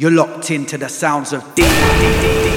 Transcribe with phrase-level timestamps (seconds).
[0.00, 1.62] You're locked into the sounds of D.
[1.62, 2.49] JT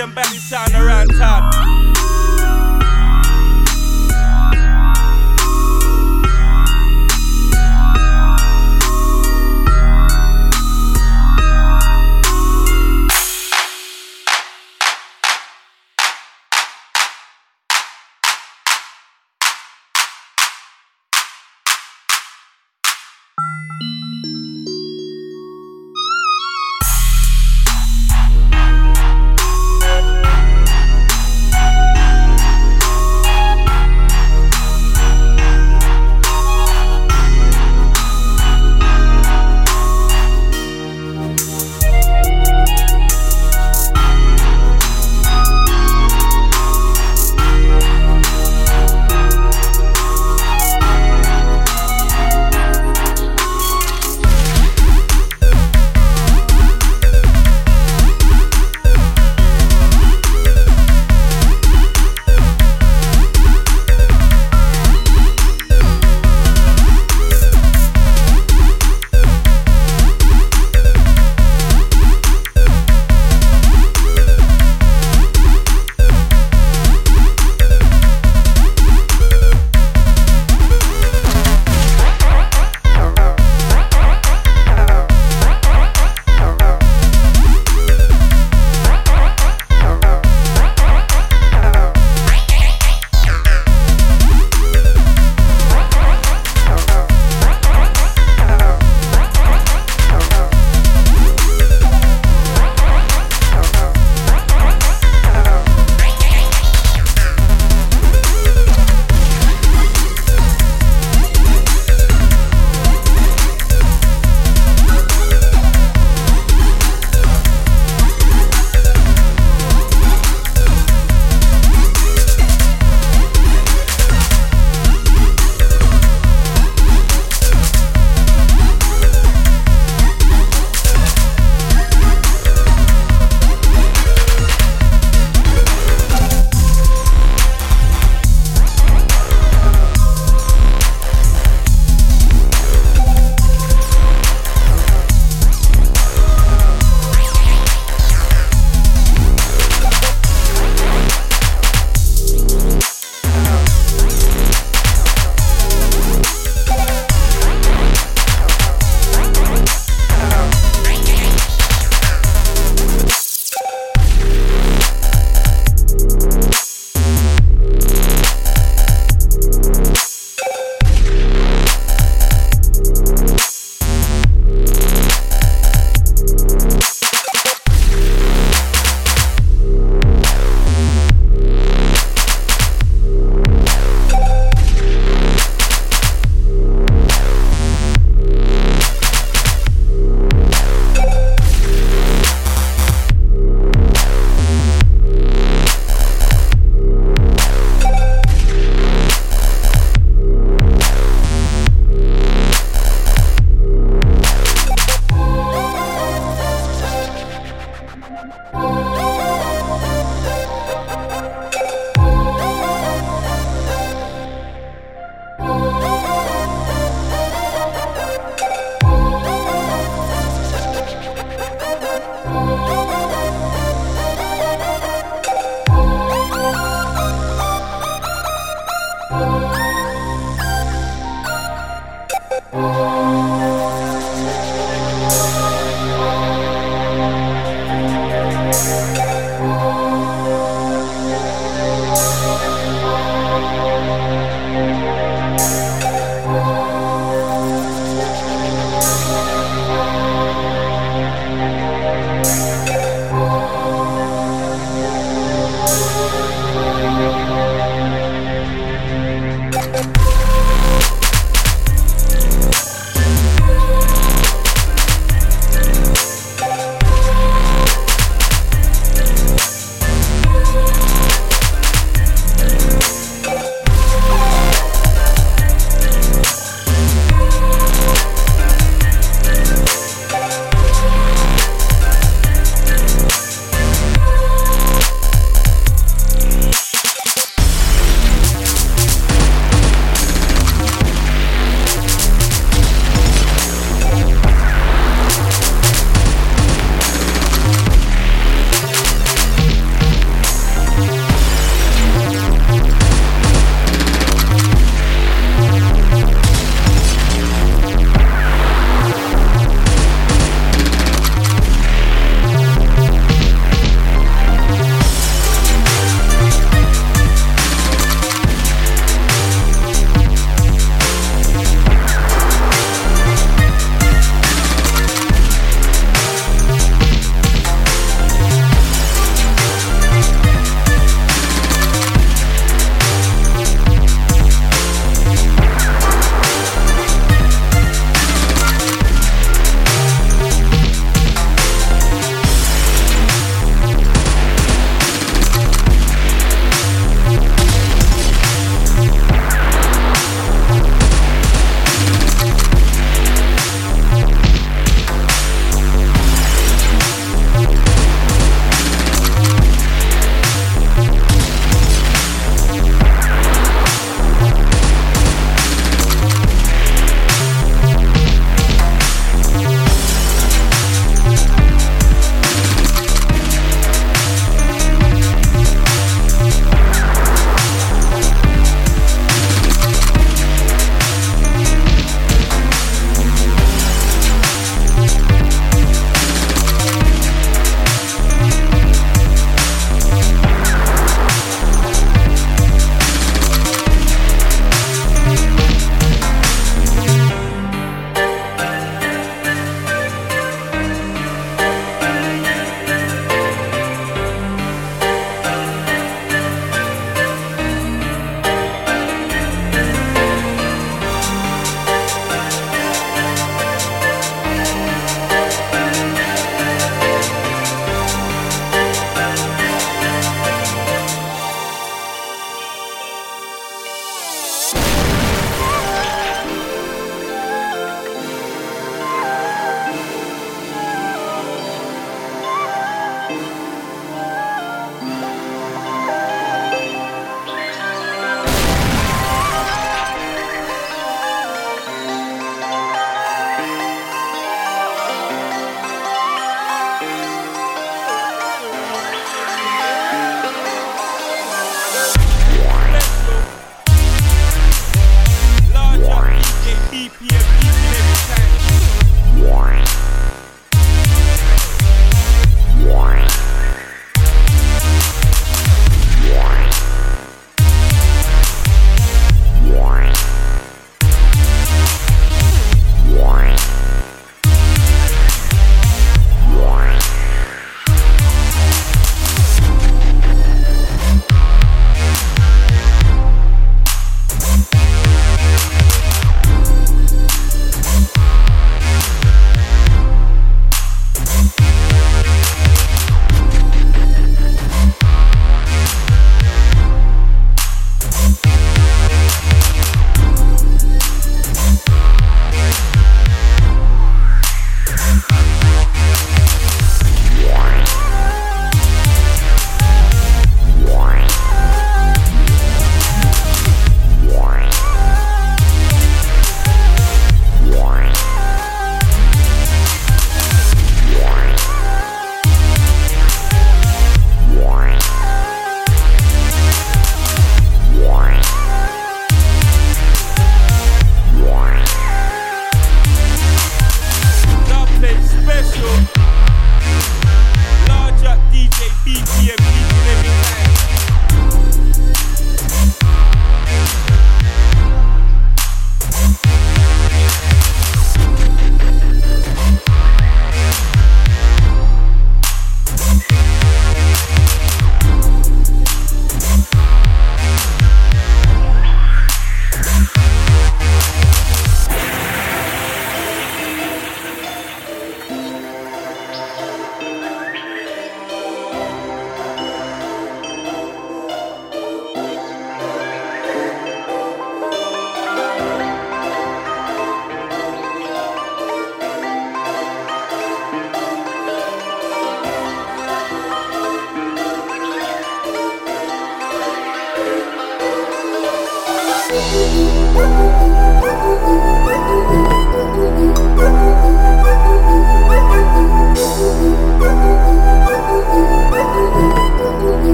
[0.00, 1.79] and back sound around town.